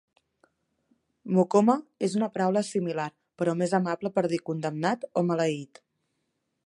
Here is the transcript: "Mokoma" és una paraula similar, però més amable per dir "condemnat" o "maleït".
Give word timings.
"Mokoma" 1.39 1.75
és 2.07 2.15
una 2.19 2.29
paraula 2.37 2.63
similar, 2.69 3.07
però 3.43 3.55
més 3.61 3.77
amable 3.81 4.13
per 4.17 4.25
dir 4.33 4.41
"condemnat" 4.51 5.07
o 5.23 5.25
"maleït". 5.29 5.83